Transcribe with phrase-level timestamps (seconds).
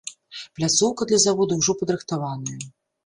[0.59, 2.59] Пляцоўка для завода ўжо падрыхтаваная.